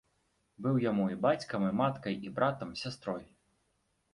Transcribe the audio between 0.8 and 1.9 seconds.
яму і бацькам, і